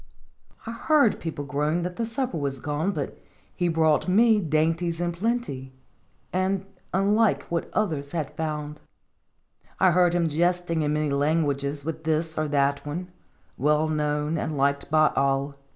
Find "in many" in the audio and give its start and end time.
10.81-11.11